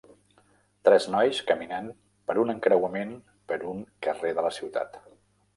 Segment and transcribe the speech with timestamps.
[0.87, 1.91] Tres nois caminant
[2.31, 3.13] per un encreuament
[3.53, 4.99] per un carrer de la ciutat.